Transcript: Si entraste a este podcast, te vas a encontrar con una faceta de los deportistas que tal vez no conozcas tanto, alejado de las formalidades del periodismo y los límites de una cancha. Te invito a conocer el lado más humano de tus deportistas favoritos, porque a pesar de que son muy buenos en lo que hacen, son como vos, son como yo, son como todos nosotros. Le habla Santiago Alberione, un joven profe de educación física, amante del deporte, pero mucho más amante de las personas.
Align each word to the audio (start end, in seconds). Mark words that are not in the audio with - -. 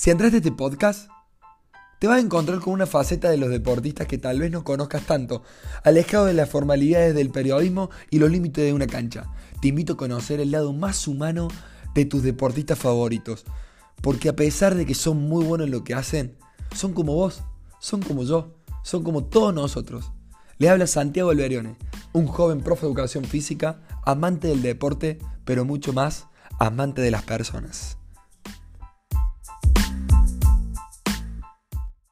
Si 0.00 0.08
entraste 0.08 0.36
a 0.36 0.38
este 0.38 0.50
podcast, 0.50 1.10
te 1.98 2.06
vas 2.06 2.16
a 2.16 2.20
encontrar 2.20 2.58
con 2.60 2.72
una 2.72 2.86
faceta 2.86 3.28
de 3.28 3.36
los 3.36 3.50
deportistas 3.50 4.06
que 4.06 4.16
tal 4.16 4.40
vez 4.40 4.50
no 4.50 4.64
conozcas 4.64 5.02
tanto, 5.04 5.42
alejado 5.84 6.24
de 6.24 6.32
las 6.32 6.48
formalidades 6.48 7.14
del 7.14 7.28
periodismo 7.28 7.90
y 8.08 8.18
los 8.18 8.30
límites 8.30 8.64
de 8.64 8.72
una 8.72 8.86
cancha. 8.86 9.26
Te 9.60 9.68
invito 9.68 9.92
a 9.92 9.96
conocer 9.98 10.40
el 10.40 10.52
lado 10.52 10.72
más 10.72 11.06
humano 11.06 11.48
de 11.94 12.06
tus 12.06 12.22
deportistas 12.22 12.78
favoritos, 12.78 13.44
porque 14.00 14.30
a 14.30 14.36
pesar 14.36 14.74
de 14.74 14.86
que 14.86 14.94
son 14.94 15.18
muy 15.28 15.44
buenos 15.44 15.66
en 15.66 15.72
lo 15.72 15.84
que 15.84 15.92
hacen, 15.92 16.34
son 16.74 16.94
como 16.94 17.14
vos, 17.14 17.42
son 17.78 18.00
como 18.00 18.22
yo, 18.22 18.54
son 18.82 19.04
como 19.04 19.24
todos 19.24 19.52
nosotros. 19.52 20.12
Le 20.56 20.70
habla 20.70 20.86
Santiago 20.86 21.28
Alberione, 21.28 21.76
un 22.14 22.26
joven 22.26 22.62
profe 22.62 22.86
de 22.86 22.86
educación 22.86 23.26
física, 23.26 23.82
amante 24.06 24.48
del 24.48 24.62
deporte, 24.62 25.18
pero 25.44 25.66
mucho 25.66 25.92
más 25.92 26.26
amante 26.58 27.02
de 27.02 27.10
las 27.10 27.24
personas. 27.24 27.99